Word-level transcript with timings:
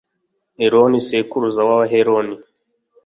eloni 0.65 0.99
sekuruza 1.07 1.61
w’abaheloni. 1.67 2.35